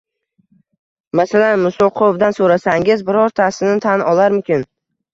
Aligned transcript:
Masalan 1.19 1.61
Musoqovdan 1.67 2.39
so‘rasangiz 2.39 3.07
birortasini 3.13 3.81
tan 3.89 4.09
olarmikin? 4.11 4.71